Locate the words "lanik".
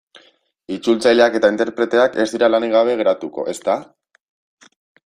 2.55-2.75